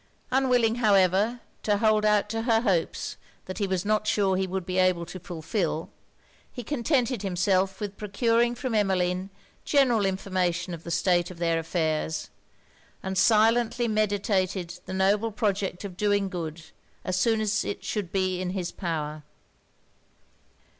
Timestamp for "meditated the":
13.87-14.93